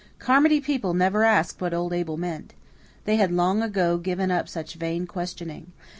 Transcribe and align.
Carmody 0.17 0.59
people 0.59 0.95
never 0.95 1.23
asked 1.23 1.61
what 1.61 1.75
old 1.75 1.93
Abel 1.93 2.17
meant. 2.17 2.55
They 3.05 3.17
had 3.17 3.31
long 3.31 3.61
ago 3.61 3.99
given 3.99 4.31
up 4.31 4.49
such 4.49 4.73
vain 4.73 5.05
questioning. 5.05 5.73